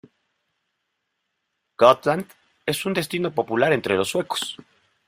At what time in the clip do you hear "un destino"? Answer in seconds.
2.87-3.29